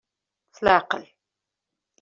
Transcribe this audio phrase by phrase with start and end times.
[0.51, 1.05] S laɛqel.